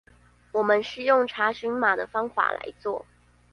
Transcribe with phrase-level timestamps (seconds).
[0.53, 3.05] 我們是用查詢碼的方法來做